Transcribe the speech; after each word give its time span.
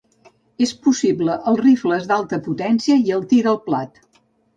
És 0.67 0.71
possible 0.85 1.35
els 1.51 1.61
rifles 1.61 2.07
d'alta 2.11 2.39
potència 2.47 2.97
i 3.03 3.13
el 3.19 3.23
tir 3.35 3.43
al 3.53 3.61
plat. 3.67 4.01